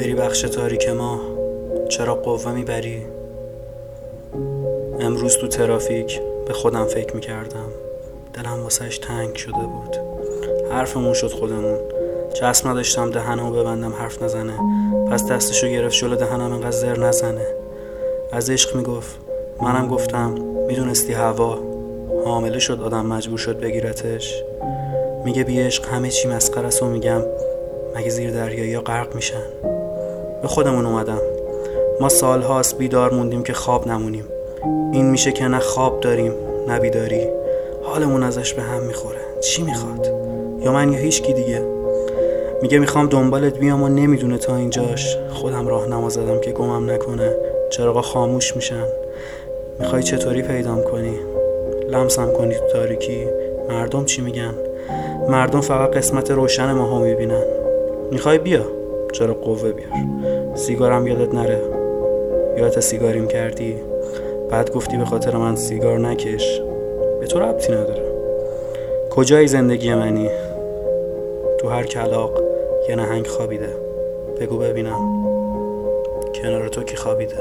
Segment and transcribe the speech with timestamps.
[0.00, 1.20] بخش تاریک ما.
[1.88, 3.02] چرا قوه می‌بری؟
[5.00, 7.66] امروز تو ترافیک به خودم فکر می‌کردم.
[8.34, 9.96] دلم واسهش تنگ شده بود.
[10.70, 11.78] حرفمون شد خودمون.
[12.32, 14.58] چسب نداشتم دهنمو ببندم حرف نزنه.
[15.10, 17.46] پس دستشو گرفت جلو دهنم انقدر زر نزنه.
[18.32, 19.18] از عشق می‌گفت.
[19.62, 20.30] منم گفتم
[20.68, 21.58] می‌دونستی هوا؟
[22.24, 24.42] حامله شد آدم مجبور شد بگیرتش.
[25.24, 27.22] میگه بی عشق همه چی مسخره و میگم
[27.96, 29.42] مگه زیر دریایی یا غرق میشن؟
[30.42, 31.20] به خودمون اومدم.
[32.00, 34.24] ما سالهاست بیدار موندیم که خواب نمونیم.
[34.92, 36.32] این میشه که نه خواب داریم
[36.68, 37.26] نه بیداری.
[37.82, 39.18] حالمون ازش به هم می‌خوره.
[39.40, 40.12] چی می‌خواد؟
[40.64, 41.62] یا من یا هیچکی دیگه.
[42.62, 45.16] میگه می‌خوام دنبالت بیام و نمی‌دونه تا اینجاش.
[45.32, 47.36] خودم راه زدم که گمم نکنه.
[47.70, 48.84] چراغا خاموش میشن.
[49.80, 51.18] می‌خوای چطوری پیدام کنی؟
[51.90, 53.26] لمسم کنی تو تاریکی؟
[53.68, 54.54] مردم چی میگن؟
[55.28, 57.42] مردم فقط قسمت روشن ماها می‌بینن.
[58.10, 58.79] می‌خوای بیا.
[59.10, 59.90] چرا قوه بیار؟
[60.54, 61.60] سیگارم یادت نره.
[62.58, 63.76] یادت سیگاریم کردی؟
[64.50, 66.60] بعد گفتی به خاطر من سیگار نکش.
[67.20, 68.02] به تو ربطی نداره.
[69.10, 70.28] کجای زندگی منی؟
[71.58, 72.42] تو هر کلاق
[72.88, 73.68] یه نهنگ خوابیده.
[74.40, 75.20] بگو ببینم.
[76.42, 77.36] کنار تو کی خوابیده؟